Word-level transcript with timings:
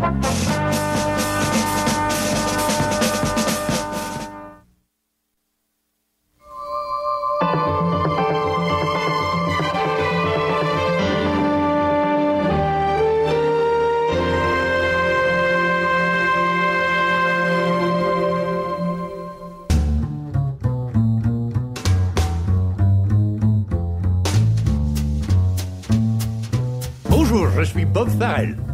Bonjour, 0.00 0.57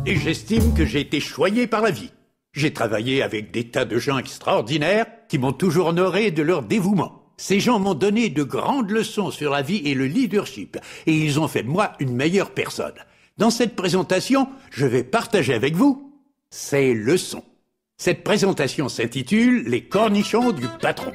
et 0.06 0.16
j'estime 0.16 0.74
que 0.74 0.84
j'ai 0.84 1.00
été 1.00 1.20
choyé 1.20 1.66
par 1.66 1.80
la 1.80 1.90
vie. 1.90 2.10
J'ai 2.52 2.72
travaillé 2.72 3.22
avec 3.22 3.50
des 3.50 3.70
tas 3.70 3.84
de 3.84 3.98
gens 3.98 4.18
extraordinaires 4.18 5.06
qui 5.28 5.38
m'ont 5.38 5.52
toujours 5.52 5.86
honoré 5.88 6.30
de 6.30 6.42
leur 6.42 6.62
dévouement. 6.62 7.32
Ces 7.36 7.58
gens 7.58 7.80
m'ont 7.80 7.94
donné 7.94 8.28
de 8.28 8.44
grandes 8.44 8.90
leçons 8.90 9.30
sur 9.30 9.50
la 9.50 9.62
vie 9.62 9.82
et 9.84 9.94
le 9.94 10.06
leadership 10.06 10.78
et 11.06 11.14
ils 11.14 11.40
ont 11.40 11.48
fait 11.48 11.62
de 11.62 11.68
moi 11.68 11.92
une 11.98 12.14
meilleure 12.14 12.52
personne. 12.52 12.94
Dans 13.38 13.50
cette 13.50 13.74
présentation, 13.74 14.48
je 14.70 14.86
vais 14.86 15.02
partager 15.02 15.54
avec 15.54 15.74
vous 15.74 16.12
ces 16.50 16.94
leçons. 16.94 17.44
Cette 17.96 18.22
présentation 18.22 18.88
s'intitule 18.88 19.64
Les 19.66 19.84
cornichons 19.84 20.52
du 20.52 20.66
patron. 20.80 21.12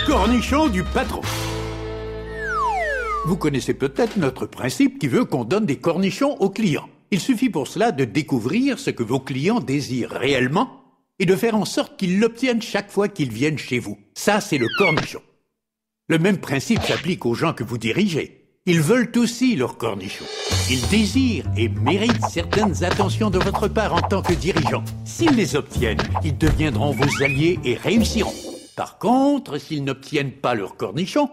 Les 0.00 0.06
cornichons 0.06 0.68
du 0.68 0.82
patron. 0.82 1.20
Vous 3.26 3.36
connaissez 3.36 3.74
peut-être 3.74 4.16
notre 4.16 4.46
principe 4.46 4.98
qui 4.98 5.08
veut 5.08 5.24
qu'on 5.24 5.44
donne 5.44 5.66
des 5.66 5.76
cornichons 5.76 6.36
aux 6.38 6.50
clients. 6.50 6.88
Il 7.10 7.20
suffit 7.20 7.50
pour 7.50 7.66
cela 7.66 7.92
de 7.92 8.04
découvrir 8.04 8.78
ce 8.78 8.90
que 8.90 9.02
vos 9.02 9.20
clients 9.20 9.60
désirent 9.60 10.10
réellement 10.10 10.84
et 11.18 11.26
de 11.26 11.36
faire 11.36 11.54
en 11.54 11.64
sorte 11.64 11.96
qu'ils 11.98 12.18
l'obtiennent 12.18 12.62
chaque 12.62 12.90
fois 12.90 13.08
qu'ils 13.08 13.32
viennent 13.32 13.58
chez 13.58 13.78
vous. 13.78 13.98
Ça, 14.14 14.40
c'est 14.40 14.58
le 14.58 14.68
cornichon. 14.78 15.20
Le 16.08 16.18
même 16.18 16.38
principe 16.38 16.82
s'applique 16.82 17.26
aux 17.26 17.34
gens 17.34 17.52
que 17.52 17.64
vous 17.64 17.78
dirigez. 17.78 18.46
Ils 18.66 18.80
veulent 18.80 19.12
aussi 19.16 19.56
leurs 19.56 19.76
cornichons. 19.76 20.24
Ils 20.70 20.86
désirent 20.88 21.50
et 21.56 21.68
méritent 21.68 22.26
certaines 22.30 22.84
attentions 22.84 23.30
de 23.30 23.38
votre 23.38 23.68
part 23.68 23.94
en 23.94 24.00
tant 24.00 24.22
que 24.22 24.34
dirigeant. 24.34 24.84
S'ils 25.04 25.36
les 25.36 25.56
obtiennent, 25.56 26.02
ils 26.24 26.36
deviendront 26.36 26.92
vos 26.92 27.22
alliés 27.22 27.58
et 27.64 27.74
réussiront. 27.74 28.49
Par 28.76 28.98
contre, 28.98 29.58
s'ils 29.58 29.84
n'obtiennent 29.84 30.32
pas 30.32 30.54
leurs 30.54 30.76
cornichons, 30.76 31.30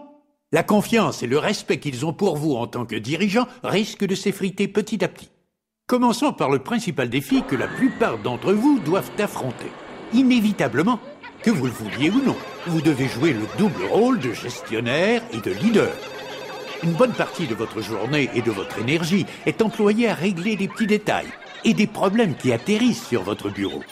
la 0.52 0.62
confiance 0.62 1.22
et 1.22 1.26
le 1.26 1.38
respect 1.38 1.78
qu'ils 1.78 2.06
ont 2.06 2.12
pour 2.12 2.36
vous 2.36 2.54
en 2.54 2.66
tant 2.66 2.86
que 2.86 2.96
dirigeant 2.96 3.46
risquent 3.62 4.06
de 4.06 4.14
s'effriter 4.14 4.66
petit 4.66 5.04
à 5.04 5.08
petit. 5.08 5.30
Commençons 5.86 6.32
par 6.32 6.50
le 6.50 6.58
principal 6.58 7.08
défi 7.08 7.42
que 7.42 7.56
la 7.56 7.68
plupart 7.68 8.18
d'entre 8.18 8.52
vous 8.52 8.78
doivent 8.78 9.10
affronter. 9.18 9.70
Inévitablement, 10.12 11.00
que 11.42 11.50
vous 11.50 11.66
le 11.66 11.72
vouliez 11.72 12.10
ou 12.10 12.22
non, 12.24 12.36
vous 12.66 12.80
devez 12.80 13.08
jouer 13.08 13.32
le 13.32 13.46
double 13.58 13.84
rôle 13.84 14.18
de 14.20 14.32
gestionnaire 14.32 15.22
et 15.32 15.40
de 15.40 15.50
leader. 15.50 15.92
Une 16.82 16.92
bonne 16.92 17.12
partie 17.12 17.46
de 17.46 17.54
votre 17.54 17.80
journée 17.80 18.30
et 18.34 18.42
de 18.42 18.50
votre 18.50 18.78
énergie 18.78 19.26
est 19.46 19.62
employée 19.62 20.08
à 20.08 20.14
régler 20.14 20.56
des 20.56 20.68
petits 20.68 20.86
détails 20.86 21.32
et 21.64 21.74
des 21.74 21.86
problèmes 21.86 22.36
qui 22.36 22.52
atterrissent 22.52 23.06
sur 23.06 23.22
votre 23.22 23.50
bureau. 23.50 23.82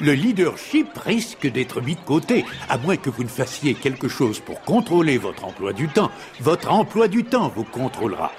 Le 0.00 0.12
leadership 0.12 0.88
risque 0.98 1.46
d'être 1.46 1.80
mis 1.80 1.94
de 1.94 2.00
côté, 2.00 2.44
à 2.68 2.78
moins 2.78 2.96
que 2.96 3.10
vous 3.10 3.22
ne 3.22 3.28
fassiez 3.28 3.74
quelque 3.74 4.08
chose 4.08 4.40
pour 4.40 4.60
contrôler 4.62 5.18
votre 5.18 5.44
emploi 5.44 5.72
du 5.72 5.88
temps. 5.88 6.10
Votre 6.40 6.72
emploi 6.72 7.06
du 7.06 7.24
temps 7.24 7.48
vous 7.54 7.64
contrôlera. 7.64 8.32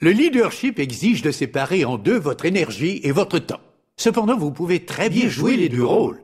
Le 0.00 0.12
leadership 0.12 0.78
exige 0.78 1.22
de 1.22 1.32
séparer 1.32 1.84
en 1.84 1.98
deux 1.98 2.18
votre 2.18 2.44
énergie 2.44 3.00
et 3.02 3.10
votre 3.10 3.40
temps. 3.40 3.60
Cependant, 3.96 4.38
vous 4.38 4.52
pouvez 4.52 4.84
très 4.84 5.10
bien 5.10 5.28
jouer 5.28 5.56
les 5.56 5.68
deux 5.68 5.84
rôles. 5.84 6.22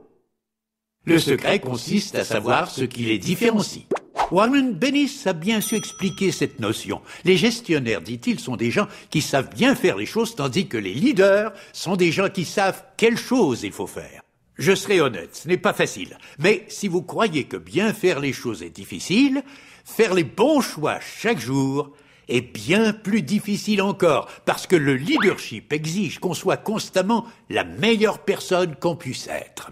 Le 1.07 1.19
secret 1.19 1.59
consiste 1.59 2.15
à 2.15 2.25
savoir 2.25 2.71
ce 2.71 2.85
qui 2.85 3.03
les 3.03 3.19
différencie. 3.19 3.87
Warren 4.35 4.73
Bennis 4.73 5.23
a 5.27 5.33
bien 5.33 5.61
su 5.61 5.77
expliquer 5.77 6.33
cette 6.33 6.59
notion. 6.59 7.01
Les 7.23 7.37
gestionnaires, 7.37 8.01
dit-il, 8.01 8.41
sont 8.41 8.57
des 8.57 8.73
gens 8.73 8.89
qui 9.09 9.23
savent 9.23 9.55
bien 9.55 9.77
faire 9.77 9.97
les 9.97 10.07
choses, 10.07 10.35
tandis 10.35 10.67
que 10.67 10.77
les 10.77 10.93
leaders 10.93 11.53
sont 11.73 11.95
des 11.95 12.11
gens 12.11 12.29
qui 12.29 12.45
savent 12.45 12.83
quelles 12.97 13.17
choses 13.17 13.63
il 13.63 13.71
faut 13.71 13.87
faire. 13.87 14.23
Je 14.59 14.75
serai 14.75 15.01
honnête, 15.01 15.37
ce 15.37 15.47
n'est 15.47 15.57
pas 15.57 15.73
facile. 15.73 16.19
Mais 16.41 16.65
si 16.67 16.89
vous 16.89 17.03
croyez 17.03 17.45
que 17.45 17.57
bien 17.57 17.93
faire 17.93 18.19
les 18.19 18.33
choses 18.33 18.65
est 18.65 18.71
difficile, 18.75 19.45
faire 19.85 20.15
les 20.15 20.25
bons 20.25 20.61
choix 20.61 20.99
chaque 20.99 21.39
jour 21.39 21.93
est 22.27 22.41
bien 22.41 22.93
plus 22.93 23.23
difficile 23.23 23.83
encore, 23.83 24.29
parce 24.47 24.67
que 24.67 24.75
le 24.75 24.97
leadership 24.97 25.73
exige 25.73 26.19
qu'on 26.19 26.35
soit 26.35 26.57
constamment 26.57 27.25
la 27.51 27.63
meilleure 27.63 28.19
personne 28.19 28.75
qu'on 28.75 28.97
puisse 28.97 29.29
être. 29.29 29.71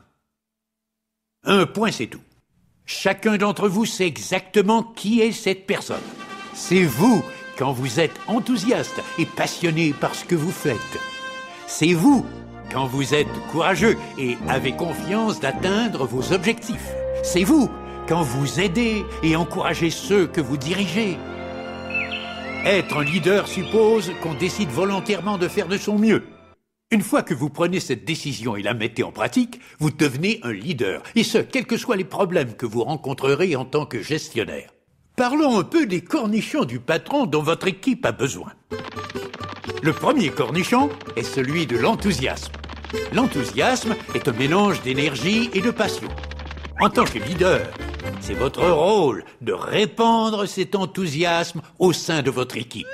Un 1.43 1.67
point, 1.67 1.91
c'est 1.91 2.07
tout. 2.07 2.23
Chacun 2.87 3.37
d'entre 3.37 3.69
vous 3.69 3.87
sait 3.87 4.07
exactement 4.07 4.83
qui 4.83 5.21
est 5.21 5.33
cette 5.33 5.67
personne. 5.67 6.03
C'est 6.55 6.83
vous 6.83 7.23
quand 7.57 7.73
vous 7.73 8.01
êtes 8.01 8.19
enthousiaste 8.27 9.01
et 9.19 9.27
passionné 9.27 9.93
par 9.93 10.15
ce 10.15 10.25
que 10.25 10.35
vous 10.35 10.51
faites. 10.51 10.77
C'est 11.67 11.93
vous 11.93 12.27
quand 12.73 12.87
vous 12.87 13.15
êtes 13.15 13.33
courageux 13.51 13.97
et 14.19 14.37
avez 14.49 14.73
confiance 14.73 15.41
d'atteindre 15.41 16.07
vos 16.07 16.33
objectifs. 16.33 16.93
C'est 17.23 17.45
vous 17.45 17.71
quand 18.09 18.23
vous 18.23 18.61
aidez 18.61 19.05
et 19.23 19.37
encouragez 19.37 19.91
ceux 19.91 20.27
que 20.27 20.41
vous 20.41 20.57
dirigez. 20.57 21.19
Être 22.65 22.99
un 22.99 23.05
leader 23.05 23.49
suppose 23.49 24.13
qu'on 24.23 24.35
décide 24.35 24.71
volontairement 24.71 25.39
de 25.39 25.49
faire 25.49 25.69
de 25.69 25.79
son 25.79 25.99
mieux. 25.99 26.25
Une 26.93 27.01
fois 27.01 27.23
que 27.23 27.33
vous 27.33 27.49
prenez 27.49 27.81
cette 27.81 28.05
décision 28.05 28.55
et 28.55 28.61
la 28.61 28.75
mettez 28.75 29.03
en 29.03 29.13
pratique, 29.13 29.61
vous 29.79 29.91
devenez 29.91 30.41
un 30.43 30.53
leader, 30.53 31.03
et 31.17 31.25
ce, 31.25 31.39
quels 31.39 31.65
que 31.65 31.79
soient 31.79 31.97
les 31.97 32.05
problèmes 32.05 32.53
que 32.53 32.67
vous 32.67 32.85
rencontrerez 32.85 33.57
en 33.57 33.65
tant 33.65 33.87
que 33.87 34.03
gestionnaire. 34.03 34.69
Parlons 35.17 35.59
un 35.59 35.65
peu 35.65 35.87
des 35.87 36.03
cornichons 36.03 36.67
du 36.67 36.81
patron 36.81 37.25
dont 37.25 37.43
votre 37.43 37.67
équipe 37.67 38.05
a 38.05 38.13
besoin. 38.13 38.53
Le 39.83 39.95
premier 39.95 40.29
cornichon 40.29 40.91
est 41.17 41.23
celui 41.23 41.67
de 41.67 41.79
l'enthousiasme. 41.79 42.53
L'enthousiasme 43.15 43.97
est 44.15 44.29
un 44.29 44.33
mélange 44.33 44.83
d'énergie 44.83 45.49
et 45.55 45.63
de 45.63 45.71
passion. 45.71 46.09
En 46.79 46.91
tant 46.91 47.05
que 47.05 47.21
leader, 47.21 47.71
c'est 48.21 48.35
votre 48.35 48.69
rôle 48.69 49.25
de 49.41 49.55
répandre 49.55 50.47
cet 50.47 50.75
enthousiasme 50.75 51.63
au 51.79 51.95
sein 51.95 52.21
de 52.21 52.31
votre 52.31 52.59
équipe. 52.59 52.87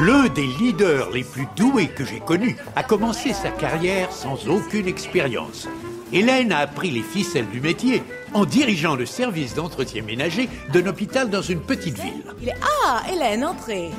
L'un 0.00 0.28
des 0.28 0.46
leaders 0.46 1.10
les 1.10 1.24
plus 1.24 1.46
doués 1.56 1.88
que 1.88 2.04
j'ai 2.04 2.20
connus 2.20 2.56
a 2.76 2.82
commencé 2.82 3.32
sa 3.32 3.50
carrière 3.50 4.12
sans 4.12 4.48
aucune 4.48 4.88
expérience. 4.88 5.68
Hélène 6.12 6.52
a 6.52 6.58
appris 6.58 6.90
les 6.90 7.02
ficelles 7.02 7.48
du 7.48 7.60
métier 7.60 8.02
en 8.32 8.44
dirigeant 8.44 8.96
le 8.96 9.06
service 9.06 9.54
d'entretien 9.54 10.02
ménager 10.02 10.48
d'un 10.72 10.86
hôpital 10.86 11.30
dans 11.30 11.42
une 11.42 11.60
petite 11.60 11.98
ville. 11.98 12.24
Il 12.40 12.48
est... 12.48 12.54
Ah, 12.84 13.02
Hélène, 13.12 13.44
entrez. 13.44 13.90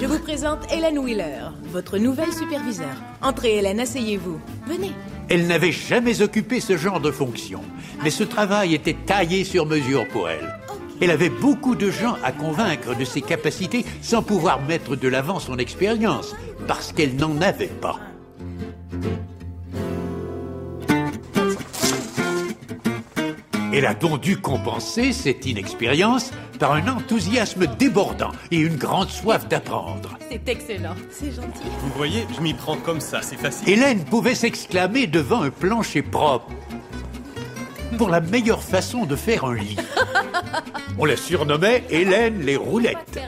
Je 0.00 0.06
vous 0.06 0.18
présente 0.18 0.70
Hélène 0.72 0.98
Wheeler, 0.98 1.52
votre 1.70 1.98
nouvelle 1.98 2.32
superviseure. 2.32 2.96
Entrez, 3.22 3.58
Hélène, 3.58 3.80
asseyez-vous. 3.80 4.40
Venez. 4.66 4.92
Elle 5.28 5.46
n'avait 5.46 5.72
jamais 5.72 6.22
occupé 6.22 6.60
ce 6.60 6.76
genre 6.76 7.00
de 7.00 7.10
fonction, 7.10 7.60
mais 8.02 8.10
ce 8.10 8.24
travail 8.24 8.74
était 8.74 8.96
taillé 9.06 9.44
sur 9.44 9.66
mesure 9.66 10.08
pour 10.08 10.28
elle. 10.28 10.58
Elle 11.00 11.10
avait 11.12 11.30
beaucoup 11.30 11.76
de 11.76 11.90
gens 11.90 12.16
à 12.24 12.32
convaincre 12.32 12.96
de 12.96 13.04
ses 13.04 13.22
capacités 13.22 13.84
sans 14.02 14.22
pouvoir 14.22 14.60
mettre 14.62 14.96
de 14.96 15.06
l'avant 15.06 15.38
son 15.38 15.56
expérience, 15.58 16.34
parce 16.66 16.92
qu'elle 16.92 17.14
n'en 17.14 17.40
avait 17.40 17.66
pas. 17.68 18.00
Elle 23.72 23.86
a 23.86 23.94
donc 23.94 24.20
dû 24.22 24.38
compenser 24.38 25.12
cette 25.12 25.46
inexpérience 25.46 26.32
par 26.58 26.72
un 26.72 26.88
enthousiasme 26.88 27.66
débordant 27.78 28.32
et 28.50 28.56
une 28.56 28.74
grande 28.76 29.10
soif 29.10 29.46
d'apprendre. 29.46 30.18
C'est 30.28 30.48
excellent. 30.48 30.96
C'est 31.10 31.30
gentil. 31.30 31.62
Vous 31.82 31.92
voyez, 31.96 32.26
je 32.34 32.40
m'y 32.40 32.54
prends 32.54 32.76
comme 32.76 33.00
ça, 33.00 33.22
c'est 33.22 33.36
facile. 33.36 33.68
Hélène 33.68 34.04
pouvait 34.04 34.34
s'exclamer 34.34 35.06
devant 35.06 35.42
un 35.42 35.50
plancher 35.50 36.02
propre 36.02 36.50
pour 37.96 38.08
la 38.08 38.20
meilleure 38.20 38.62
façon 38.62 39.06
de 39.06 39.14
faire 39.14 39.44
un 39.44 39.54
lit. 39.54 39.76
On 40.98 41.04
la 41.04 41.16
surnommait 41.16 41.84
Hélène 41.90 42.40
les 42.42 42.56
roulettes 42.56 43.20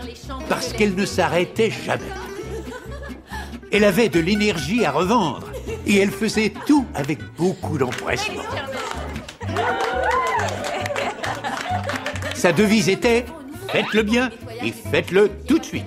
parce 0.48 0.72
qu'elle 0.72 0.94
ne 0.94 1.04
s'arrêtait 1.04 1.70
jamais. 1.70 2.04
Elle 3.72 3.84
avait 3.84 4.08
de 4.08 4.20
l'énergie 4.20 4.84
à 4.84 4.90
revendre 4.90 5.50
et 5.86 5.96
elle 5.98 6.10
faisait 6.10 6.52
tout 6.66 6.86
avec 6.94 7.18
beaucoup 7.36 7.78
d'empressement. 7.78 8.42
Sa 12.34 12.52
devise 12.52 12.88
était 12.88 13.24
Faites-le 13.68 14.02
bien 14.02 14.30
et 14.64 14.72
faites-le 14.72 15.30
tout 15.46 15.58
de 15.58 15.64
suite. 15.64 15.84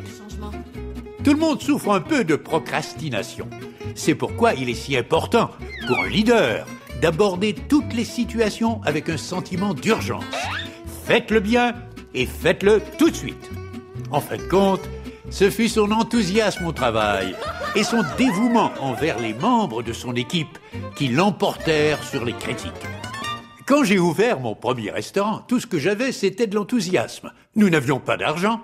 Tout 1.24 1.33
le 1.33 1.39
monde 1.39 1.62
souffre 1.62 1.91
un 1.91 2.00
peu 2.00 2.24
de 2.24 2.38
procrastination. 2.38 3.50
C'est 3.95 4.15
pourquoi 4.15 4.53
il 4.53 4.69
est 4.69 4.74
si 4.74 4.95
important 4.95 5.51
pour 5.88 6.00
un 6.00 6.07
leader 6.07 6.65
d'aborder 7.01 7.53
toutes 7.53 7.94
les 7.94 8.06
situations 8.06 8.81
avec 8.86 9.09
un 9.09 9.18
sentiment 9.18 9.74
d'urgence. 9.74 10.24
Faites-le 11.05 11.41
bien 11.41 11.75
et 12.13 12.25
faites-le 12.25 12.81
tout 12.97 13.09
de 13.09 13.15
suite. 13.15 13.50
En 14.09 14.21
fin 14.21 14.38
de 14.38 14.44
compte, 14.44 14.79
ce 15.29 15.50
fut 15.50 15.67
son 15.67 15.91
enthousiasme 15.91 16.65
au 16.65 16.71
travail 16.71 17.35
et 17.75 17.83
son 17.83 18.03
dévouement 18.17 18.71
envers 18.79 19.19
les 19.19 19.33
membres 19.33 19.83
de 19.83 19.91
son 19.91 20.15
équipe 20.15 20.57
qui 20.95 21.09
l'emportèrent 21.09 22.01
sur 22.03 22.23
les 22.23 22.33
critiques. 22.33 22.71
Quand 23.65 23.83
j'ai 23.83 24.00
ouvert 24.00 24.39
mon 24.39 24.55
premier 24.55 24.91
restaurant, 24.91 25.39
tout 25.39 25.59
ce 25.59 25.67
que 25.67 25.77
j'avais, 25.77 26.13
c'était 26.13 26.47
de 26.47 26.55
l'enthousiasme. 26.55 27.33
Nous 27.57 27.69
n'avions 27.69 28.00
pas 28.00 28.15
d'argent 28.15 28.61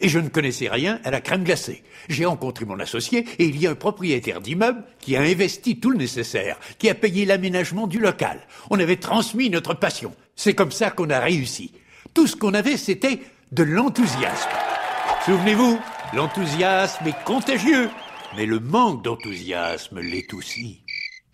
et 0.00 0.08
je 0.08 0.18
ne 0.18 0.28
connaissais 0.28 0.68
rien 0.68 0.98
à 1.04 1.10
la 1.10 1.20
crème 1.20 1.44
glacée. 1.44 1.82
J'ai 2.08 2.24
rencontré 2.24 2.64
mon 2.64 2.80
associé 2.80 3.26
et 3.38 3.44
il 3.44 3.60
y 3.60 3.66
a 3.66 3.70
un 3.70 3.74
propriétaire 3.74 4.40
d'immeuble 4.40 4.82
qui 4.98 5.14
a 5.14 5.20
investi 5.20 5.78
tout 5.78 5.90
le 5.90 5.98
nécessaire, 5.98 6.58
qui 6.78 6.88
a 6.88 6.94
payé 6.94 7.26
l'aménagement 7.26 7.86
du 7.86 7.98
local. 7.98 8.40
On 8.70 8.80
avait 8.80 8.96
transmis 8.96 9.50
notre 9.50 9.74
passion. 9.74 10.14
C'est 10.36 10.54
comme 10.54 10.72
ça 10.72 10.90
qu'on 10.90 11.10
a 11.10 11.20
réussi. 11.20 11.72
Tout 12.14 12.26
ce 12.26 12.36
qu'on 12.36 12.54
avait, 12.54 12.76
c'était 12.76 13.20
de 13.52 13.62
l'enthousiasme. 13.62 14.50
Souvenez-vous, 15.24 15.78
l'enthousiasme 16.14 17.06
est 17.06 17.24
contagieux, 17.24 17.88
mais 18.36 18.44
le 18.44 18.60
manque 18.60 19.02
d'enthousiasme 19.02 20.00
l'est 20.00 20.32
aussi. 20.34 20.82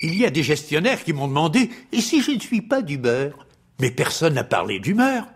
Il 0.01 0.15
y 0.15 0.25
a 0.25 0.31
des 0.31 0.45
gestionnaires 0.45 1.03
qui 1.03 1.13
m'ont 1.13 1.27
demandé 1.27 1.71
Et 1.93 2.01
si 2.01 2.23
je 2.23 2.31
ne 2.31 2.39
suis 2.39 2.63
pas 2.63 2.83
d'humeur? 2.83 3.47
Mais 3.81 3.91
personne 3.91 4.35
n'a 4.35 4.45
parlé 4.45 4.79
d'humeur. 4.79 5.27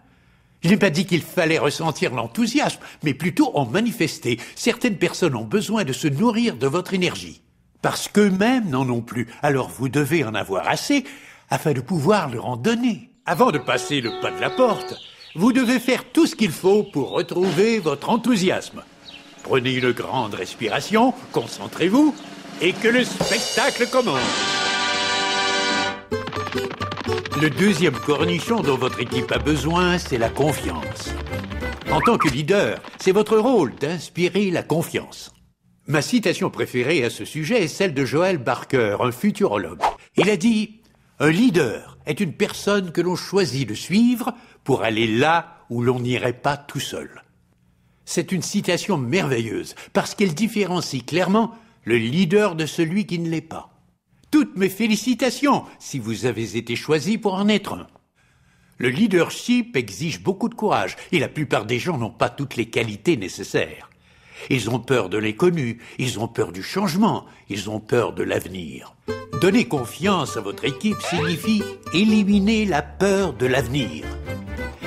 Je 0.63 0.69
n'ai 0.69 0.77
pas 0.77 0.91
dit 0.91 1.07
qu'il 1.07 1.23
fallait 1.23 1.59
ressentir 1.59 2.15
l'enthousiasme, 2.15 2.81
mais 3.03 3.15
plutôt 3.15 3.51
en 3.57 3.67
manifester. 3.67 4.39
Certaines 4.55 4.99
personnes 4.99 5.35
ont 5.35 5.45
besoin 5.45 5.83
de 5.83 5.93
se 5.93 6.07
nourrir 6.07 6.57
de 6.57 6.69
votre 6.69 6.95
énergie, 6.95 7.43
parce 7.83 8.07
qu'eux-mêmes 8.07 8.69
n'en 8.69 8.89
ont 8.89 9.01
plus. 9.03 9.27
Alors 9.43 9.69
vous 9.71 9.89
devez 9.89 10.23
en 10.23 10.35
avoir 10.35 10.69
assez 10.69 11.03
afin 11.51 11.73
de 11.73 11.81
pouvoir 11.81 12.31
leur 12.31 12.47
en 12.47 12.57
donner. 12.57 13.11
Avant 13.27 13.51
de 13.51 13.59
passer 13.59 14.01
le 14.01 14.21
pas 14.21 14.31
de 14.31 14.41
la 14.41 14.51
porte, 14.51 14.95
vous 15.35 15.53
devez 15.53 15.79
faire 15.79 16.05
tout 16.13 16.27
ce 16.27 16.37
qu'il 16.37 16.51
faut 16.51 16.83
pour 16.83 17.11
retrouver 17.11 17.79
votre 17.79 18.11
enthousiasme. 18.11 18.83
Prenez 19.43 19.75
une 19.75 19.93
grande 19.93 20.35
respiration, 20.35 21.15
concentrez-vous, 21.33 22.15
et 22.61 22.73
que 22.73 22.89
le 22.89 23.05
spectacle 23.05 23.89
commence. 23.91 24.21
Le 27.41 27.51
deuxième 27.51 27.99
cornichon 27.99 28.61
dont 28.61 28.77
votre 28.77 29.01
équipe 29.01 29.33
a 29.33 29.39
besoin, 29.39 29.99
c'est 29.99 30.19
la 30.19 30.29
confiance. 30.29 31.11
En 31.91 32.01
tant 32.01 32.19
que 32.19 32.29
leader, 32.29 32.79
c'est 33.01 33.13
votre 33.13 33.37
rôle 33.37 33.75
d'inspirer 33.75 34.51
la 34.51 34.63
confiance. 34.63 35.33
Ma 35.89 36.03
citation 36.03 36.51
préférée 36.51 37.05
à 37.05 37.11
ce 37.11 37.25
sujet 37.25 37.65
est 37.65 37.69
celle 37.69 37.95
de 37.95 38.05
Joël 38.05 38.39
Barker, 38.39 38.99
un 39.01 39.11
futurologue. 39.11 39.81
Il 40.17 40.31
a 40.31 40.37
dit 40.37 40.82
Un 41.19 41.31
leader 41.31 41.99
est 42.07 42.21
une 42.21 42.33
personne 42.33 42.91
que 42.91 43.01
l'on 43.01 43.17
choisit 43.17 43.69
de 43.69 43.75
suivre 43.75 44.35
pour 44.65 44.83
aller 44.83 45.07
là 45.07 45.59
où 45.71 45.83
l'on 45.83 46.01
n'irait 46.01 46.33
pas 46.33 46.57
tout 46.57 46.81
seul. 46.81 47.23
C'est 48.05 48.33
une 48.33 48.43
citation 48.43 48.99
merveilleuse 48.99 49.75
parce 49.93 50.15
qu'elle 50.15 50.35
différencie 50.35 51.05
clairement 51.05 51.55
le 51.85 51.97
leader 51.97 52.57
de 52.57 52.67
celui 52.67 53.07
qui 53.07 53.19
ne 53.19 53.29
l'est 53.29 53.41
pas. 53.41 53.71
Toutes 54.31 54.57
mes 54.57 54.69
félicitations 54.69 55.65
si 55.79 55.99
vous 55.99 56.27
avez 56.27 56.57
été 56.57 56.75
choisi 56.75 57.19
pour 57.19 57.35
en 57.35 57.49
être 57.49 57.75
un. 57.75 57.87
Le 58.79 58.89
leadership 58.89 59.77
exige 59.77 60.23
beaucoup 60.23 60.49
de 60.49 60.55
courage 60.55 60.97
et 61.13 61.21
la 61.21 61.29
plupart 61.29 61.67
des 61.67 61.79
gens 61.79 61.99
n'ont 61.99 62.11
pas 62.11 62.31
toutes 62.31 62.57
les 62.57 62.69
qualités 62.69 63.17
nécessaires. 63.17 63.92
Ils 64.51 64.71
ont 64.71 64.79
peur 64.79 65.09
de 65.09 65.19
l'inconnu, 65.19 65.79
ils 65.99 66.19
ont 66.19 66.29
peur 66.29 66.53
du 66.53 66.63
changement, 66.63 67.27
ils 67.49 67.71
ont 67.71 67.81
peur 67.81 68.13
de 68.13 68.23
l'avenir. 68.23 68.95
Donner 69.41 69.65
confiance 69.65 70.37
à 70.37 70.41
votre 70.41 70.65
équipe 70.65 71.01
signifie 71.01 71.63
éliminer 71.93 72.65
la 72.65 72.83
peur 72.83 73.33
de 73.33 73.47
l'avenir. 73.47 74.05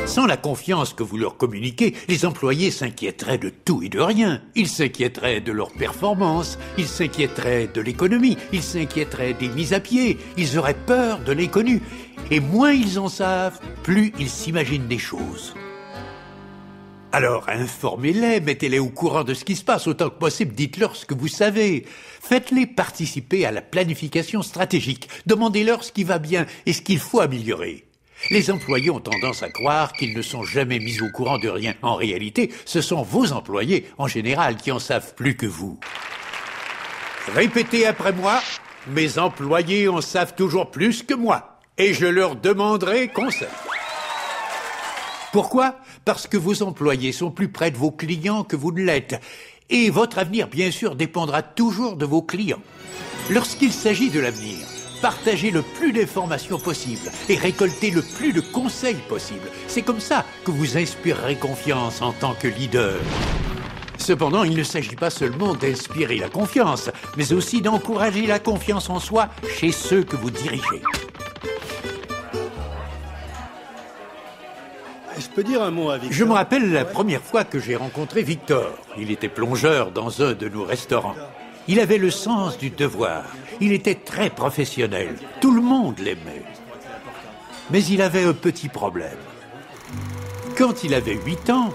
Sans 0.06 0.28
la 0.28 0.38
confiance 0.38 0.94
que 0.94 1.02
vous 1.02 1.18
leur 1.18 1.36
communiquez, 1.36 1.96
les 2.08 2.26
employés 2.26 2.70
s'inquiéteraient 2.70 3.40
de 3.40 3.50
tout 3.50 3.82
et 3.82 3.90
de 3.90 4.00
rien. 4.00 4.42
Ils 4.56 4.68
s'inquiéteraient 4.68 5.42
de 5.42 5.52
leur 5.52 5.72
performance, 5.72 6.60
ils 6.78 6.88
s'inquiéteraient 6.88 7.68
de 7.74 7.82
l'économie, 7.82 8.38
ils 8.54 8.62
s'inquiéteraient 8.62 9.34
des 9.34 9.50
mises 9.50 9.74
à 9.74 9.80
pied, 9.80 10.20
ils 10.38 10.60
auraient 10.60 10.76
peur 10.76 11.20
de 11.20 11.32
l'inconnu. 11.32 11.82
Et 12.30 12.40
moins 12.40 12.72
ils 12.72 13.00
en 13.00 13.10
savent, 13.10 13.60
plus 13.84 14.14
ils 14.20 14.30
s'imaginent 14.30 14.88
des 14.88 15.00
choses. 15.00 15.56
Alors 17.18 17.48
informez-les, 17.48 18.42
mettez-les 18.42 18.78
au 18.78 18.90
courant 18.90 19.24
de 19.24 19.34
ce 19.34 19.46
qui 19.46 19.56
se 19.56 19.64
passe 19.64 19.88
autant 19.88 20.10
que 20.10 20.20
possible, 20.20 20.54
dites-leur 20.54 20.98
ce 20.98 21.06
que 21.06 21.14
vous 21.14 21.30
savez. 21.30 21.86
Faites-les 22.22 22.68
participer 22.68 23.46
à 23.46 23.54
la 23.54 23.62
planification 23.62 24.42
stratégique, 24.42 25.08
demandez-leur 25.26 25.86
ce 25.86 25.94
qui 25.94 26.04
va 26.04 26.20
bien 26.20 26.46
et 26.66 26.74
ce 26.74 26.82
qu'il 26.82 27.00
faut 27.00 27.22
améliorer. 27.22 27.86
Les 28.32 28.52
employés 28.52 28.90
ont 28.90 29.00
tendance 29.00 29.44
à 29.44 29.50
croire 29.50 29.94
qu'ils 29.94 30.14
ne 30.14 30.22
sont 30.22 30.44
jamais 30.44 30.80
mis 30.80 31.00
au 31.00 31.10
courant 31.10 31.38
de 31.38 31.48
rien. 31.48 31.74
En 31.82 31.96
réalité, 31.96 32.52
ce 32.66 32.82
sont 32.82 33.02
vos 33.02 33.32
employés, 33.32 33.86
en 33.98 34.08
général, 34.08 34.58
qui 34.58 34.74
en 34.74 34.80
savent 34.80 35.16
plus 35.16 35.38
que 35.38 35.46
vous. 35.46 35.80
Répétez 37.34 37.86
après 37.86 38.12
moi, 38.12 38.42
mes 38.88 39.20
employés 39.20 39.88
en 39.88 40.02
savent 40.02 40.36
toujours 40.36 40.70
plus 40.70 41.02
que 41.02 41.14
moi, 41.14 41.60
et 41.78 41.94
je 41.94 42.08
leur 42.08 42.36
demanderai 42.36 43.08
conseil. 43.08 43.48
Pourquoi? 45.32 45.76
Parce 46.06 46.28
que 46.28 46.38
vos 46.38 46.64
employés 46.64 47.12
sont 47.12 47.32
plus 47.32 47.50
près 47.50 47.72
de 47.72 47.78
vos 47.78 47.92
clients 47.92 48.44
que 48.44 48.56
vous 48.56 48.72
ne 48.72 48.84
l'êtes, 48.84 49.22
et 49.70 49.90
votre 49.90 50.20
avenir, 50.20 50.48
bien 50.48 50.72
sûr, 50.72 50.96
dépendra 50.96 51.42
toujours 51.42 51.96
de 51.96 52.06
vos 52.06 52.22
clients. 52.22 52.62
Lorsqu'il 53.30 53.74
s'agit 53.74 54.10
de 54.10 54.20
l'avenir, 54.20 54.60
partagez 55.02 55.52
le 55.52 55.64
plus 55.64 55.92
d'informations 55.92 56.60
possible 56.60 57.12
et 57.28 57.36
récoltez 57.36 57.90
le 57.92 58.02
plus 58.02 58.34
de 58.34 58.42
conseils 58.42 59.02
possible. 59.10 59.50
C'est 59.68 59.82
comme 59.82 60.00
ça 60.00 60.24
que 60.44 60.52
vous 60.52 60.78
inspirerez 60.78 61.36
confiance 61.36 62.02
en 62.02 62.14
tant 62.14 62.34
que 62.36 62.48
leader. 62.48 63.00
Cependant, 63.98 64.44
il 64.44 64.56
ne 64.56 64.64
s'agit 64.64 64.96
pas 64.96 65.10
seulement 65.10 65.56
d'inspirer 65.56 66.18
la 66.18 66.30
confiance, 66.30 66.92
mais 67.18 67.34
aussi 67.34 67.62
d'encourager 67.62 68.28
la 68.28 68.40
confiance 68.40 68.90
en 68.90 69.00
soi 69.00 69.30
chez 69.58 69.72
ceux 69.72 70.04
que 70.04 70.16
vous 70.16 70.30
dirigez. 70.30 70.82
Je 75.38 76.24
me 76.24 76.32
rappelle 76.32 76.72
la 76.72 76.86
première 76.86 77.22
fois 77.22 77.44
que 77.44 77.60
j'ai 77.60 77.76
rencontré 77.76 78.24
Victor. 78.24 78.78
Il 78.98 79.12
était 79.12 79.28
plongeur 79.28 79.92
dans 79.92 80.22
un 80.22 80.34
de 80.34 80.48
nos 80.48 80.64
restaurants. 80.64 81.16
Il 81.68 81.80
avait 81.80 81.98
le 81.98 82.12
sens 82.12 82.58
du 82.58 82.70
devoir. 82.70 83.24
Il 83.60 83.74
était 83.74 83.96
très 83.96 84.30
professionnel. 84.30 85.16
Tout 85.42 85.54
le 85.54 85.62
monde 85.62 86.00
l'aimait. 86.00 86.44
Mais 87.70 87.84
il 87.84 88.02
avait 88.02 88.24
un 88.24 88.34
petit 88.34 88.70
problème. 88.70 89.18
Quand 90.58 90.84
il 90.84 90.94
avait 90.94 91.20
8 91.26 91.50
ans, 91.50 91.74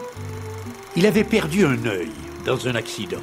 il 0.97 1.07
avait 1.07 1.25
perdu 1.25 1.67
un 1.67 1.85
œil 1.85 2.13
dans 2.47 2.67
un 2.67 2.75
accident. 2.75 3.21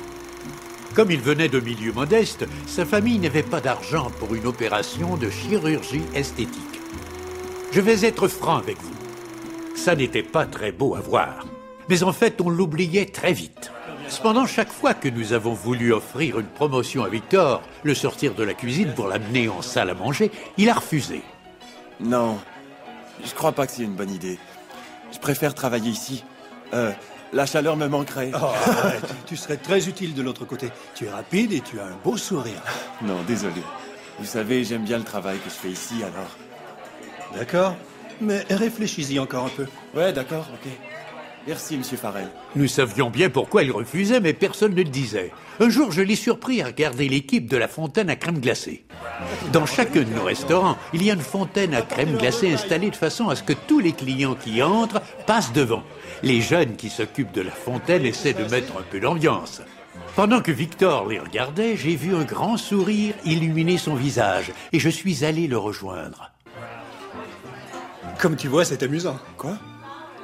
Comme 0.94 1.10
il 1.10 1.22
venait 1.22 1.50
de 1.50 1.60
milieu 1.60 1.94
modeste, 1.94 2.46
sa 2.68 2.86
famille 2.86 3.20
n'avait 3.20 3.44
pas 3.44 3.62
d'argent 3.62 4.12
pour 4.20 4.36
une 4.36 4.46
opération 4.46 5.16
de 5.16 5.30
chirurgie 5.30 6.04
esthétique. 6.14 6.82
Je 7.72 7.82
vais 7.82 8.06
être 8.06 8.28
franc 8.28 8.58
avec 8.58 8.78
vous. 8.82 9.07
Ça 9.78 9.96
n'était 9.96 10.24
pas 10.24 10.46
très 10.46 10.74
beau 10.74 10.96
à 10.96 11.00
voir. 11.00 11.46
Mais 11.88 12.04
en 12.04 12.12
fait, 12.12 12.42
on 12.42 12.50
l'oubliait 12.50 13.06
très 13.06 13.32
vite. 13.32 13.72
Cependant, 14.10 14.46
chaque 14.46 14.72
fois 14.72 14.94
que 14.94 15.08
nous 15.08 15.34
avons 15.34 15.54
voulu 15.54 15.94
offrir 15.94 16.40
une 16.40 16.48
promotion 16.48 17.04
à 17.04 17.10
Victor, 17.10 17.62
le 17.84 17.94
sortir 17.94 18.34
de 18.34 18.44
la 18.44 18.54
cuisine 18.54 18.94
pour 18.96 19.08
l'amener 19.08 19.48
en 19.48 19.62
salle 19.62 19.90
à 19.90 19.94
manger, 19.94 20.32
il 20.58 20.70
a 20.70 20.74
refusé. 20.74 21.22
Non, 22.00 22.40
je 23.24 23.34
crois 23.34 23.52
pas 23.52 23.68
que 23.68 23.74
c'est 23.74 23.84
une 23.84 23.96
bonne 23.96 24.10
idée. 24.10 24.40
Je 25.14 25.20
préfère 25.20 25.54
travailler 25.54 25.92
ici. 25.92 26.26
Euh, 26.74 26.92
la 27.32 27.46
chaleur 27.46 27.78
me 27.78 27.88
manquerait. 27.88 28.32
Oh, 28.34 28.48
arrête, 28.82 29.14
tu 29.26 29.38
serais 29.38 29.58
très 29.58 29.88
utile 29.88 30.14
de 30.14 30.22
l'autre 30.22 30.44
côté. 30.44 30.70
Tu 30.96 31.06
es 31.06 31.10
rapide 31.10 31.54
et 31.54 31.62
tu 31.62 31.80
as 31.80 31.86
un 31.86 31.98
beau 32.04 32.18
sourire. 32.18 32.62
Non, 33.04 33.22
désolé. 33.28 33.62
Vous 34.20 34.26
savez, 34.26 34.64
j'aime 34.64 34.84
bien 34.84 34.98
le 34.98 35.04
travail 35.04 35.38
que 35.38 35.50
je 35.50 35.56
fais 35.56 35.70
ici, 35.70 36.04
alors. 36.04 36.36
D'accord 37.38 37.76
Mais 38.22 38.44
réfléchis-y 38.50 39.20
encore 39.20 39.46
un 39.46 39.50
peu. 39.50 39.66
Ouais, 39.96 40.14
d'accord, 40.14 40.48
ok. 40.54 40.72
Merci, 41.48 41.78
monsieur 41.78 41.96
Farrell. 41.96 42.28
Nous 42.58 42.68
savions 42.68 43.10
bien 43.10 43.30
pourquoi 43.30 43.64
il 43.64 43.72
refusait, 43.72 44.20
mais 44.20 44.34
personne 44.34 44.72
ne 44.72 44.78
le 44.78 44.84
disait. 44.84 45.32
Un 45.62 45.70
jour, 45.70 45.94
je 45.94 46.02
l'ai 46.02 46.18
surpris 46.18 46.62
à 46.62 46.66
regarder 46.66 47.08
l'équipe 47.08 47.48
de 47.48 47.56
la 47.56 47.70
fontaine 47.70 48.10
à 48.10 48.18
crème 48.18 48.40
glacée. 48.40 48.84
Dans 49.54 49.66
chacun 49.66 50.02
de 50.02 50.14
nos 50.14 50.24
restaurants, 50.24 50.78
il 50.94 51.04
y 51.04 51.10
a 51.10 51.14
une 51.14 51.22
fontaine 51.22 51.74
à 51.74 51.82
crème 51.84 52.18
glacée 52.18 52.52
installée 52.52 52.90
de 52.90 52.98
façon 52.98 53.30
à 53.30 53.38
ce 53.38 53.44
que 53.44 53.54
tous 53.54 53.80
les 53.80 53.94
clients 53.94 54.36
qui 54.36 54.62
entrent 54.62 55.02
passent 55.26 55.54
devant. 55.54 55.84
Les 56.22 56.42
jeunes 56.42 56.76
qui 56.76 56.90
s'occupent 56.90 57.32
de 57.32 57.42
la 57.42 57.52
fontaine 57.52 58.06
essaient 58.06 58.34
de 58.34 58.44
mettre 58.44 58.76
un 58.78 58.84
peu 58.92 59.00
d'ambiance. 59.00 59.62
Pendant 60.18 60.42
que 60.42 60.52
Victor 60.52 61.08
les 61.08 61.20
regardait, 61.20 61.78
j'ai 61.78 61.96
vu 61.96 62.14
un 62.14 62.24
grand 62.24 62.58
sourire 62.58 63.14
illuminer 63.24 63.78
son 63.78 63.96
visage 63.96 64.52
et 64.74 64.80
je 64.80 64.90
suis 64.90 65.24
allé 65.24 65.48
le 65.48 65.58
rejoindre. 65.58 66.27
Comme 68.20 68.36
tu 68.36 68.48
vois, 68.48 68.66
c'est 68.66 68.82
amusant. 68.84 69.18
Quoi? 69.38 69.58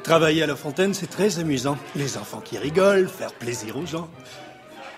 Travailler 0.04 0.44
à 0.44 0.48
la 0.48 0.56
fontaine, 0.56 0.94
c'est 0.94 1.08
très 1.10 1.40
amusant. 1.40 1.78
Les 1.96 2.18
enfants 2.18 2.42
qui 2.42 2.58
rigolent, 2.58 3.08
faire 3.08 3.32
plaisir 3.32 3.78
aux 3.78 3.86
gens. 3.86 4.10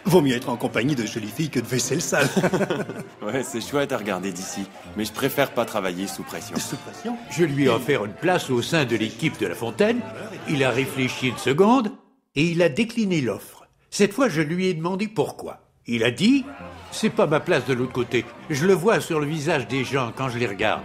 Vaut 0.05 0.21
mieux 0.21 0.35
être 0.35 0.49
en 0.49 0.55
compagnie 0.55 0.95
de 0.95 1.05
jolies 1.05 1.31
filles 1.35 1.49
que 1.49 1.59
de 1.59 1.65
vaisselle 1.65 2.01
sale. 2.01 2.29
Ouais, 3.21 3.43
c'est 3.43 3.59
chouette 3.59 3.91
à 3.91 3.97
regarder 3.97 4.31
d'ici. 4.31 4.65
Mais 4.95 5.03
je 5.03 5.11
préfère 5.11 5.51
pas 5.51 5.65
travailler 5.65 6.07
sous 6.07 6.21
pression. 6.23 6.55
Sous 6.57 6.77
pression? 6.77 7.17
Je 7.31 7.43
lui 7.43 7.65
ai 7.65 7.69
offert 7.69 8.05
une 8.05 8.13
place 8.13 8.49
au 8.51 8.61
sein 8.61 8.85
de 8.85 8.95
l'équipe 8.95 9.39
de 9.39 9.47
La 9.47 9.55
Fontaine. 9.55 9.99
Il 10.47 10.63
a 10.63 10.69
réfléchi 10.69 11.29
une 11.29 11.37
seconde 11.37 11.91
et 12.35 12.43
il 12.43 12.61
a 12.61 12.69
décliné 12.69 13.19
l'offre. 13.19 13.67
Cette 13.89 14.13
fois, 14.13 14.29
je 14.29 14.41
lui 14.41 14.67
ai 14.67 14.73
demandé 14.75 15.07
pourquoi. 15.07 15.61
Il 15.87 16.03
a 16.03 16.11
dit 16.11 16.45
C'est 16.91 17.09
pas 17.09 17.25
ma 17.25 17.39
place 17.39 17.65
de 17.65 17.73
l'autre 17.73 17.93
côté. 17.93 18.25
Je 18.49 18.67
le 18.67 18.73
vois 18.73 18.99
sur 18.99 19.19
le 19.19 19.25
visage 19.25 19.67
des 19.67 19.83
gens 19.83 20.13
quand 20.15 20.29
je 20.29 20.37
les 20.37 20.47
regarde. 20.47 20.83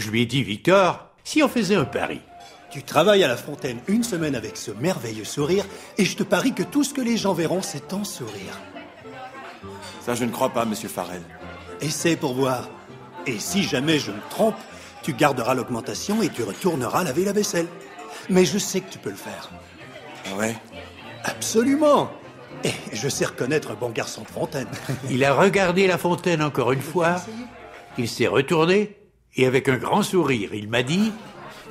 Je 0.00 0.10
lui 0.10 0.22
ai 0.22 0.26
dit 0.26 0.42
Victor, 0.42 1.06
si 1.24 1.42
on 1.42 1.48
faisait 1.48 1.74
un 1.74 1.84
pari. 1.84 2.22
Tu 2.70 2.82
travailles 2.82 3.22
à 3.22 3.28
la 3.28 3.36
fontaine 3.36 3.80
une 3.86 4.02
semaine 4.02 4.34
avec 4.34 4.56
ce 4.56 4.70
merveilleux 4.70 5.24
sourire 5.24 5.66
et 5.98 6.06
je 6.06 6.16
te 6.16 6.22
parie 6.22 6.54
que 6.54 6.62
tout 6.62 6.84
ce 6.84 6.94
que 6.94 7.02
les 7.02 7.18
gens 7.18 7.34
verront, 7.34 7.60
c'est 7.60 7.88
ton 7.88 8.02
sourire. 8.02 8.58
Ça, 10.00 10.14
je 10.14 10.24
ne 10.24 10.30
crois 10.30 10.48
pas, 10.48 10.64
monsieur 10.64 10.88
Farrell. 10.88 11.20
Essaie 11.82 12.16
pour 12.16 12.32
voir. 12.32 12.70
Et 13.26 13.38
si 13.38 13.62
jamais 13.62 13.98
je 13.98 14.10
me 14.10 14.20
trompe, 14.30 14.54
tu 15.02 15.12
garderas 15.12 15.52
l'augmentation 15.52 16.22
et 16.22 16.30
tu 16.30 16.44
retourneras 16.44 17.04
laver 17.04 17.26
la 17.26 17.32
vaisselle. 17.32 17.66
Mais 18.30 18.46
je 18.46 18.56
sais 18.56 18.80
que 18.80 18.90
tu 18.90 18.98
peux 18.98 19.10
le 19.10 19.16
faire. 19.16 19.50
Ah 20.30 20.36
ouais? 20.36 20.56
Absolument. 21.24 22.10
Et 22.64 22.72
je 22.94 23.08
sais 23.10 23.26
reconnaître 23.26 23.70
un 23.70 23.74
bon 23.74 23.90
garçon 23.90 24.22
de 24.22 24.28
fontaine. 24.28 24.68
Il 25.10 25.22
a 25.26 25.34
regardé 25.34 25.86
La 25.86 25.98
Fontaine 25.98 26.42
encore 26.42 26.72
une 26.72 26.80
fois. 26.80 27.16
Il 27.98 28.08
s'est 28.08 28.28
retourné 28.28 28.99
et 29.36 29.46
avec 29.46 29.68
un 29.68 29.76
grand 29.76 30.02
sourire, 30.02 30.54
il 30.54 30.68
m'a 30.68 30.82
dit 30.82 31.12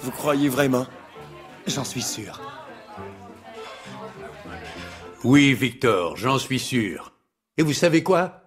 Vous 0.01 0.11
croyez 0.11 0.49
vraiment? 0.49 0.85
J'en 1.67 1.83
suis 1.83 2.01
sûr. 2.01 2.41
Oui, 5.23 5.53
Victor, 5.53 6.15
j'en 6.15 6.37
suis 6.37 6.59
sûr. 6.59 7.11
Et 7.57 7.63
vous 7.63 7.73
savez 7.73 8.03
quoi? 8.03 8.43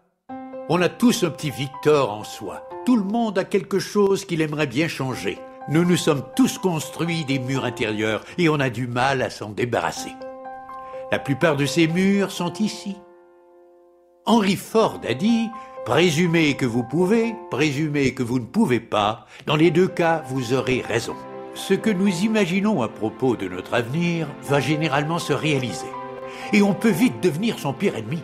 On 0.68 0.80
a 0.80 0.88
tous 0.88 1.22
un 1.24 1.30
petit 1.30 1.50
Victor 1.50 2.10
en 2.10 2.24
soi. 2.24 2.66
Tout 2.86 2.96
le 2.96 3.04
monde 3.04 3.38
a 3.38 3.44
quelque 3.44 3.78
chose 3.78 4.24
qu'il 4.24 4.40
aimerait 4.40 4.66
bien 4.66 4.88
changer. 4.88 5.38
Nous 5.68 5.84
nous 5.84 5.96
sommes 5.96 6.24
tous 6.34 6.58
construits 6.58 7.24
des 7.24 7.38
murs 7.38 7.64
intérieurs 7.64 8.24
et 8.38 8.48
on 8.48 8.58
a 8.58 8.70
du 8.70 8.86
mal 8.86 9.22
à 9.22 9.30
s'en 9.30 9.50
débarrasser. 9.50 10.12
La 11.12 11.18
plupart 11.18 11.56
de 11.56 11.66
ces 11.66 11.86
murs 11.86 12.30
sont 12.30 12.54
ici. 12.54 12.96
Henry 14.24 14.56
Ford 14.56 15.00
a 15.06 15.14
dit 15.14 15.48
Présumez 15.84 16.54
que 16.54 16.64
vous 16.64 16.84
pouvez, 16.84 17.34
présumez 17.50 18.14
que 18.14 18.22
vous 18.22 18.38
ne 18.38 18.44
pouvez 18.44 18.78
pas. 18.78 19.26
Dans 19.46 19.56
les 19.56 19.72
deux 19.72 19.88
cas, 19.88 20.22
vous 20.28 20.54
aurez 20.54 20.80
raison. 20.80 21.16
Ce 21.54 21.74
que 21.74 21.90
nous 21.90 22.22
imaginons 22.22 22.82
à 22.82 22.88
propos 22.88 23.34
de 23.34 23.48
notre 23.48 23.74
avenir 23.74 24.28
va 24.44 24.60
généralement 24.60 25.18
se 25.18 25.32
réaliser. 25.32 25.90
Et 26.52 26.62
on 26.62 26.72
peut 26.72 26.88
vite 26.88 27.20
devenir 27.20 27.58
son 27.58 27.72
pire 27.72 27.96
ennemi. 27.96 28.20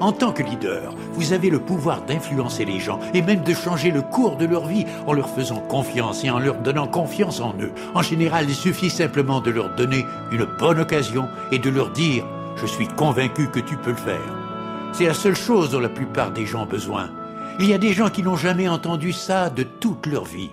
En 0.00 0.10
tant 0.10 0.32
que 0.32 0.42
leader, 0.42 0.92
vous 1.12 1.32
avez 1.32 1.50
le 1.50 1.60
pouvoir 1.60 2.02
d'influencer 2.02 2.64
les 2.64 2.80
gens 2.80 2.98
et 3.14 3.22
même 3.22 3.44
de 3.44 3.54
changer 3.54 3.92
le 3.92 4.02
cours 4.02 4.36
de 4.36 4.46
leur 4.46 4.66
vie 4.66 4.84
en 5.06 5.12
leur 5.12 5.30
faisant 5.30 5.60
confiance 5.60 6.24
et 6.24 6.30
en 6.30 6.40
leur 6.40 6.56
donnant 6.56 6.88
confiance 6.88 7.40
en 7.40 7.54
eux. 7.60 7.70
En 7.94 8.02
général, 8.02 8.46
il 8.48 8.56
suffit 8.56 8.90
simplement 8.90 9.40
de 9.40 9.52
leur 9.52 9.76
donner 9.76 10.04
une 10.32 10.48
bonne 10.58 10.80
occasion 10.80 11.28
et 11.52 11.60
de 11.60 11.70
leur 11.70 11.90
dire⁇ 11.90 12.24
Je 12.56 12.66
suis 12.66 12.88
convaincu 12.88 13.46
que 13.50 13.60
tu 13.60 13.76
peux 13.76 13.90
le 13.90 13.96
faire⁇ 13.96 14.34
C'est 14.92 15.06
la 15.06 15.14
seule 15.14 15.36
chose 15.36 15.70
dont 15.70 15.80
la 15.80 15.88
plupart 15.88 16.30
des 16.32 16.46
gens 16.46 16.62
ont 16.62 16.66
besoin. 16.66 17.10
Il 17.60 17.66
y 17.68 17.74
a 17.74 17.78
des 17.78 17.92
gens 17.92 18.08
qui 18.10 18.22
n'ont 18.22 18.36
jamais 18.36 18.68
entendu 18.68 19.12
ça 19.12 19.50
de 19.50 19.62
toute 19.62 20.06
leur 20.06 20.24
vie. 20.24 20.50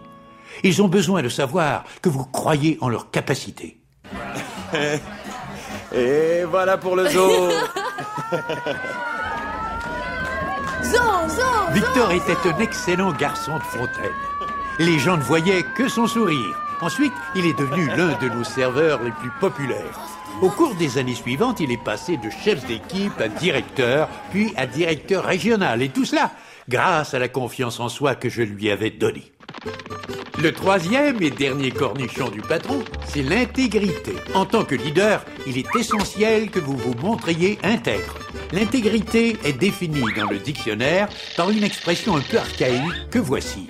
Ils 0.64 0.82
ont 0.82 0.88
besoin 0.88 1.22
de 1.22 1.30
savoir 1.30 1.84
que 2.02 2.10
vous 2.10 2.26
croyez 2.26 2.78
en 2.82 2.90
leur 2.90 3.12
capacité. 3.12 3.78
Et 5.96 6.44
voilà 6.50 6.78
pour 6.78 6.96
le 6.96 7.08
zoo 7.10 7.50
Zon, 10.84 11.30
zon, 11.30 11.72
Victor 11.74 12.12
était 12.12 12.38
un 12.48 12.60
excellent 12.60 13.12
garçon 13.14 13.58
de 13.58 13.64
fontaine. 13.64 14.12
Les 14.78 15.00
gens 15.00 15.18
ne 15.18 15.24
voyaient 15.24 15.64
que 15.76 15.88
son 15.88 16.06
sourire. 16.06 16.56
Ensuite, 16.82 17.14
il 17.36 17.46
est 17.46 17.58
devenu 17.58 17.88
l'un 17.88 18.18
de 18.20 18.30
nos 18.30 18.44
serveurs 18.44 19.02
les 19.02 19.12
plus 19.12 19.32
populaires. 19.40 20.00
Au 20.42 20.50
cours 20.50 20.76
des 20.76 20.98
années 20.98 21.16
suivantes, 21.16 21.62
il 21.62 21.72
est 21.72 21.84
passé 21.84 22.18
de 22.18 22.30
chef 22.30 22.66
d'équipe 22.66 23.20
à 23.20 23.30
directeur, 23.30 24.10
puis 24.32 24.54
à 24.58 24.68
directeur 24.68 25.24
régional, 25.24 25.82
et 25.82 25.90
tout 25.90 26.04
cela 26.04 26.32
grâce 26.68 27.14
à 27.14 27.20
la 27.20 27.30
confiance 27.30 27.80
en 27.80 27.90
soi 27.90 28.16
que 28.16 28.28
je 28.28 28.42
lui 28.42 28.70
avais 28.70 28.90
donnée. 28.90 29.32
Le 30.38 30.52
troisième 30.52 31.22
et 31.24 31.30
dernier 31.30 31.72
cornichon 31.72 32.30
du 32.30 32.42
patron, 32.42 32.84
c'est 33.06 33.24
l'intégrité. 33.24 34.14
En 34.34 34.46
tant 34.46 34.66
que 34.66 34.76
leader, 34.76 35.24
il 35.48 35.58
est 35.58 35.76
essentiel 35.76 36.52
que 36.52 36.60
vous 36.60 36.76
vous 36.76 36.96
montriez 36.96 37.58
intègre. 37.64 38.16
L'intégrité 38.52 39.38
est 39.46 39.58
définie 39.58 40.14
dans 40.18 40.30
le 40.30 40.40
dictionnaire 40.40 41.08
par 41.38 41.50
une 41.50 41.64
expression 41.64 42.18
un 42.18 42.22
peu 42.22 42.38
archaïque 42.38 43.10
que 43.10 43.20
voici. 43.20 43.68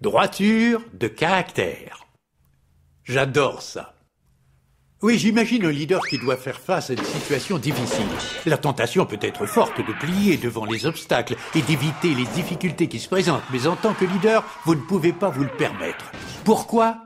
Droiture 0.00 0.80
de 0.94 1.08
caractère. 1.08 2.06
J'adore 3.04 3.60
ça. 3.60 3.91
Oui, 5.02 5.18
j'imagine 5.18 5.66
un 5.66 5.72
leader 5.72 6.06
qui 6.06 6.16
doit 6.16 6.36
faire 6.36 6.60
face 6.60 6.90
à 6.90 6.92
une 6.92 7.02
situation 7.02 7.58
difficile. 7.58 8.06
La 8.46 8.56
tentation 8.56 9.04
peut 9.04 9.18
être 9.20 9.46
forte 9.46 9.84
de 9.84 9.92
plier 9.92 10.36
devant 10.36 10.64
les 10.64 10.86
obstacles 10.86 11.34
et 11.56 11.62
d'éviter 11.62 12.14
les 12.14 12.26
difficultés 12.26 12.86
qui 12.86 13.00
se 13.00 13.08
présentent, 13.08 13.42
mais 13.52 13.66
en 13.66 13.74
tant 13.74 13.94
que 13.94 14.04
leader, 14.04 14.44
vous 14.64 14.76
ne 14.76 14.80
pouvez 14.80 15.12
pas 15.12 15.28
vous 15.28 15.42
le 15.42 15.56
permettre. 15.56 16.12
Pourquoi? 16.44 16.98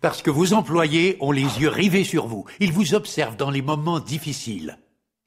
Parce 0.00 0.20
que 0.20 0.32
vos 0.32 0.52
employés 0.52 1.16
ont 1.20 1.30
les 1.30 1.42
yeux 1.42 1.68
rivés 1.68 2.02
sur 2.02 2.26
vous. 2.26 2.44
Ils 2.58 2.72
vous 2.72 2.94
observent 2.94 3.36
dans 3.36 3.50
les 3.50 3.62
moments 3.62 4.00
difficiles. 4.00 4.76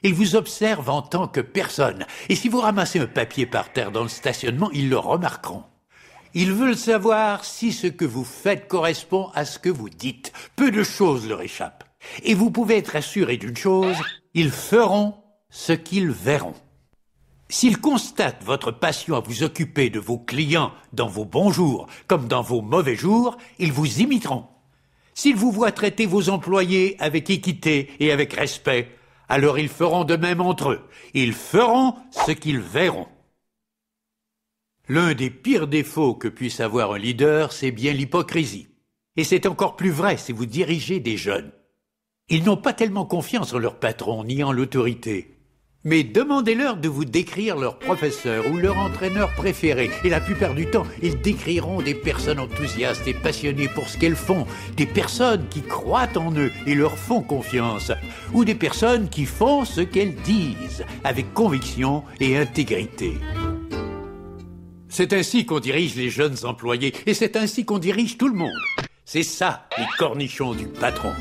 Ils 0.03 0.13
vous 0.13 0.35
observent 0.35 0.89
en 0.89 1.03
tant 1.03 1.29
que 1.29 1.39
personne. 1.39 2.05
Et 2.27 2.35
si 2.35 2.49
vous 2.49 2.59
ramassez 2.59 2.99
un 2.99 3.07
papier 3.07 3.45
par 3.45 3.71
terre 3.71 3.93
dans 3.93 4.03
le 4.03 4.09
stationnement, 4.09 4.69
ils 4.73 4.89
le 4.89 4.97
remarqueront. 4.97 5.63
Ils 6.33 6.51
veulent 6.51 6.75
savoir 6.75 7.45
si 7.45 7.71
ce 7.71 7.87
que 7.87 8.05
vous 8.05 8.25
faites 8.25 8.67
correspond 8.67 9.29
à 9.33 9.45
ce 9.45 9.59
que 9.59 9.69
vous 9.69 9.89
dites. 9.89 10.33
Peu 10.57 10.71
de 10.71 10.83
choses 10.83 11.25
leur 11.25 11.41
échappent. 11.41 11.85
Et 12.23 12.33
vous 12.33 12.51
pouvez 12.51 12.77
être 12.77 12.95
assuré 12.95 13.37
d'une 13.37 13.57
chose, 13.57 13.97
ils 14.33 14.51
feront 14.51 15.15
ce 15.49 15.73
qu'ils 15.73 16.11
verront. 16.11 16.55
S'ils 17.49 17.81
constatent 17.81 18.43
votre 18.45 18.71
passion 18.71 19.15
à 19.15 19.19
vous 19.19 19.43
occuper 19.43 19.89
de 19.89 19.99
vos 19.99 20.17
clients 20.17 20.71
dans 20.93 21.07
vos 21.07 21.25
bons 21.25 21.51
jours 21.51 21.87
comme 22.07 22.27
dans 22.27 22.41
vos 22.41 22.61
mauvais 22.61 22.95
jours, 22.95 23.37
ils 23.59 23.73
vous 23.73 23.99
imiteront. 23.99 24.47
S'ils 25.13 25.35
vous 25.35 25.51
voient 25.51 25.73
traiter 25.73 26.05
vos 26.05 26.29
employés 26.29 26.95
avec 26.99 27.29
équité 27.29 27.91
et 27.99 28.13
avec 28.13 28.33
respect, 28.33 28.89
alors 29.27 29.59
ils 29.59 29.67
feront 29.69 30.05
de 30.05 30.15
même 30.15 30.39
entre 30.39 30.71
eux. 30.71 30.81
Ils 31.13 31.33
feront 31.33 31.95
ce 32.11 32.31
qu'ils 32.31 32.59
verront. 32.59 33.07
L'un 34.87 35.13
des 35.13 35.29
pires 35.29 35.67
défauts 35.67 36.15
que 36.15 36.27
puisse 36.27 36.59
avoir 36.59 36.93
un 36.93 36.97
leader, 36.97 37.51
c'est 37.51 37.71
bien 37.71 37.93
l'hypocrisie. 37.93 38.69
Et 39.17 39.23
c'est 39.25 39.45
encore 39.45 39.75
plus 39.75 39.91
vrai 39.91 40.17
si 40.17 40.31
vous 40.31 40.45
dirigez 40.45 40.99
des 40.99 41.17
jeunes. 41.17 41.51
Ils 42.33 42.45
n'ont 42.45 42.55
pas 42.55 42.71
tellement 42.71 43.03
confiance 43.03 43.53
en 43.53 43.59
leur 43.59 43.75
patron 43.75 44.23
ni 44.23 44.41
en 44.41 44.53
l'autorité. 44.53 45.35
Mais 45.83 46.05
demandez-leur 46.05 46.77
de 46.77 46.87
vous 46.87 47.03
décrire 47.03 47.57
leur 47.57 47.77
professeur 47.77 48.45
ou 48.49 48.55
leur 48.55 48.77
entraîneur 48.77 49.33
préféré. 49.33 49.91
Et 50.05 50.09
la 50.09 50.21
plupart 50.21 50.53
du 50.53 50.65
temps, 50.65 50.85
ils 51.01 51.19
décriront 51.19 51.81
des 51.81 51.93
personnes 51.93 52.39
enthousiastes 52.39 53.05
et 53.05 53.13
passionnées 53.13 53.67
pour 53.67 53.89
ce 53.89 53.97
qu'elles 53.97 54.15
font, 54.15 54.47
des 54.77 54.85
personnes 54.85 55.45
qui 55.49 55.61
croient 55.61 56.15
en 56.15 56.33
eux 56.37 56.53
et 56.65 56.73
leur 56.73 56.97
font 56.97 57.21
confiance, 57.21 57.91
ou 58.31 58.45
des 58.45 58.55
personnes 58.55 59.09
qui 59.09 59.25
font 59.25 59.65
ce 59.65 59.81
qu'elles 59.81 60.15
disent, 60.15 60.85
avec 61.03 61.33
conviction 61.33 62.05
et 62.21 62.37
intégrité. 62.37 63.17
C'est 64.87 65.11
ainsi 65.11 65.45
qu'on 65.45 65.59
dirige 65.59 65.95
les 65.95 66.09
jeunes 66.09 66.37
employés, 66.45 66.93
et 67.05 67.13
c'est 67.13 67.35
ainsi 67.35 67.65
qu'on 67.65 67.79
dirige 67.79 68.17
tout 68.17 68.29
le 68.29 68.35
monde. 68.35 68.51
C'est 69.03 69.23
ça, 69.23 69.67
les 69.77 69.87
cornichons 69.97 70.53
du 70.53 70.67
patron. 70.67 71.11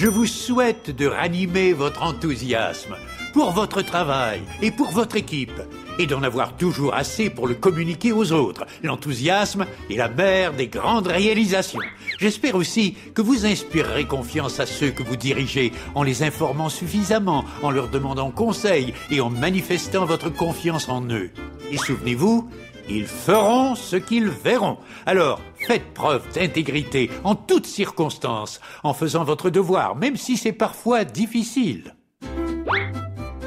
Je 0.00 0.06
vous 0.06 0.26
souhaite 0.26 0.94
de 0.94 1.08
ranimer 1.08 1.72
votre 1.72 2.04
enthousiasme 2.04 2.94
pour 3.32 3.50
votre 3.50 3.82
travail 3.82 4.40
et 4.62 4.70
pour 4.70 4.92
votre 4.92 5.16
équipe, 5.16 5.60
et 5.98 6.06
d'en 6.06 6.22
avoir 6.22 6.56
toujours 6.56 6.94
assez 6.94 7.30
pour 7.30 7.48
le 7.48 7.56
communiquer 7.56 8.12
aux 8.12 8.30
autres. 8.30 8.64
L'enthousiasme 8.84 9.66
est 9.90 9.96
la 9.96 10.08
mère 10.08 10.52
des 10.52 10.68
grandes 10.68 11.08
réalisations. 11.08 11.80
J'espère 12.20 12.54
aussi 12.54 12.96
que 13.12 13.22
vous 13.22 13.44
inspirerez 13.44 14.04
confiance 14.04 14.60
à 14.60 14.66
ceux 14.66 14.90
que 14.90 15.02
vous 15.02 15.16
dirigez 15.16 15.72
en 15.96 16.04
les 16.04 16.22
informant 16.22 16.68
suffisamment, 16.68 17.44
en 17.64 17.72
leur 17.72 17.88
demandant 17.88 18.30
conseil 18.30 18.94
et 19.10 19.20
en 19.20 19.30
manifestant 19.30 20.06
votre 20.06 20.28
confiance 20.28 20.88
en 20.88 21.02
eux. 21.10 21.30
Et 21.72 21.76
souvenez-vous, 21.76 22.48
ils 22.88 23.06
feront 23.06 23.74
ce 23.74 23.96
qu'ils 23.96 24.28
verront. 24.28 24.78
Alors, 25.06 25.40
faites 25.66 25.92
preuve 25.94 26.22
d'intégrité 26.34 27.10
en 27.24 27.34
toutes 27.34 27.66
circonstances, 27.66 28.60
en 28.82 28.94
faisant 28.94 29.24
votre 29.24 29.50
devoir, 29.50 29.96
même 29.96 30.16
si 30.16 30.36
c'est 30.36 30.52
parfois 30.52 31.04
difficile. 31.04 31.94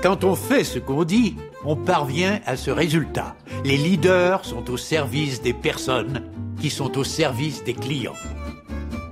Quand 0.02 0.24
on 0.24 0.36
fait 0.36 0.64
ce 0.64 0.80
qu'on 0.80 1.04
dit, 1.04 1.36
on 1.64 1.76
parvient 1.76 2.40
à 2.46 2.58
ce 2.58 2.72
résultat. 2.72 3.36
Les 3.64 3.78
leaders 3.78 4.46
sont 4.46 4.70
au 4.72 4.78
service 4.78 5.42
des 5.42 5.54
personnes 5.54 6.24
qui 6.60 6.70
sont 6.70 6.98
au 6.98 7.04
service 7.04 7.64
des 7.64 7.74
clients. 7.74 8.16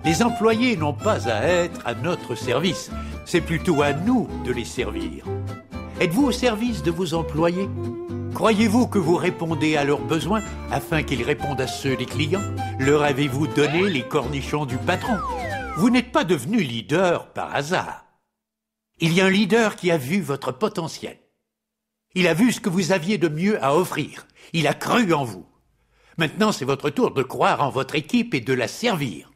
Les 0.05 0.23
employés 0.23 0.77
n'ont 0.77 0.93
pas 0.93 1.27
à 1.27 1.43
être 1.43 1.81
à 1.85 1.93
notre 1.93 2.33
service, 2.33 2.89
c'est 3.25 3.41
plutôt 3.41 3.81
à 3.83 3.93
nous 3.93 4.27
de 4.45 4.51
les 4.51 4.65
servir. 4.65 5.25
Êtes-vous 5.99 6.27
au 6.27 6.31
service 6.31 6.81
de 6.81 6.91
vos 6.91 7.13
employés? 7.13 7.69
Croyez-vous 8.33 8.87
que 8.87 8.99
vous 8.99 9.15
répondez 9.15 9.75
à 9.75 9.83
leurs 9.83 10.05
besoins 10.05 10.41
afin 10.71 11.03
qu'ils 11.03 11.23
répondent 11.23 11.59
à 11.59 11.67
ceux 11.67 11.95
des 11.95 12.05
clients? 12.05 12.43
Leur 12.79 13.03
avez-vous 13.03 13.47
donné 13.47 13.89
les 13.89 14.03
cornichons 14.03 14.65
du 14.65 14.77
patron? 14.77 15.17
Vous 15.77 15.89
n'êtes 15.89 16.11
pas 16.11 16.23
devenu 16.23 16.61
leader 16.61 17.33
par 17.33 17.53
hasard. 17.55 18.05
Il 18.99 19.13
y 19.13 19.21
a 19.21 19.25
un 19.25 19.29
leader 19.29 19.75
qui 19.75 19.91
a 19.91 19.97
vu 19.97 20.21
votre 20.21 20.51
potentiel. 20.51 21.17
Il 22.15 22.27
a 22.27 22.33
vu 22.33 22.51
ce 22.51 22.59
que 22.59 22.69
vous 22.69 22.91
aviez 22.91 23.17
de 23.17 23.27
mieux 23.27 23.63
à 23.63 23.75
offrir. 23.75 24.27
Il 24.53 24.67
a 24.67 24.73
cru 24.73 25.13
en 25.13 25.23
vous. 25.23 25.45
Maintenant, 26.17 26.51
c'est 26.51 26.65
votre 26.65 26.89
tour 26.89 27.11
de 27.11 27.23
croire 27.23 27.61
en 27.61 27.69
votre 27.69 27.95
équipe 27.95 28.33
et 28.33 28.41
de 28.41 28.53
la 28.53 28.67
servir. 28.67 29.31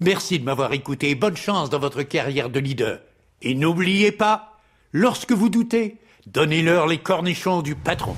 Merci 0.00 0.38
de 0.38 0.44
m'avoir 0.44 0.72
écouté 0.72 1.14
bonne 1.14 1.36
chance 1.36 1.68
dans 1.68 1.78
votre 1.78 2.02
carrière 2.02 2.48
de 2.48 2.60
leader. 2.60 3.00
Et 3.42 3.54
n'oubliez 3.54 4.12
pas, 4.12 4.58
lorsque 4.92 5.32
vous 5.32 5.48
doutez, 5.48 5.98
donnez-leur 6.32 6.86
les 6.86 6.98
cornichons 6.98 7.62
du 7.62 7.74
patron. 7.74 8.16